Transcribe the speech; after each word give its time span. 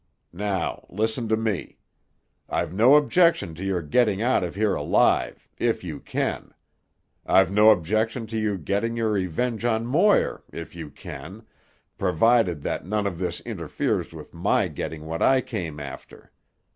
Now 0.33 0.87
listen 0.89 1.27
to 1.29 1.37
me. 1.37 1.77
I've 2.49 2.73
no 2.73 2.95
objection 2.95 3.53
to 3.53 3.63
your 3.63 3.83
getting 3.83 4.19
out 4.19 4.43
of 4.43 4.55
here 4.55 4.73
alive—if 4.73 5.83
you 5.83 5.99
can. 5.99 6.55
I've 7.23 7.51
no 7.51 7.69
objection 7.69 8.25
to 8.25 8.37
your 8.39 8.57
getting 8.57 8.97
your 8.97 9.11
revenge 9.11 9.63
on 9.63 9.85
Moir, 9.85 10.41
if 10.51 10.75
you 10.75 10.89
can, 10.89 11.45
provided 11.99 12.63
that 12.63 12.83
none 12.83 13.05
of 13.05 13.19
this 13.19 13.41
interferes 13.41 14.11
with 14.11 14.33
my 14.33 14.67
getting 14.69 15.05
what 15.05 15.21
I 15.21 15.39
came 15.39 15.79
after. 15.79 16.31